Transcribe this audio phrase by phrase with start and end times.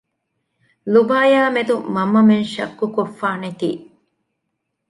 [0.93, 3.69] ލޫބާޔާމެދު މަންމަމެން ޝައްކުކޮށްފާނެތީ